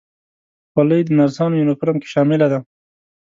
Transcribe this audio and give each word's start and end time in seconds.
خولۍ 0.71 1.01
د 1.05 1.09
نرسانو 1.19 1.59
یونیفورم 1.59 1.95
کې 2.01 2.07
شامله 2.13 2.47
ده. 2.51 2.59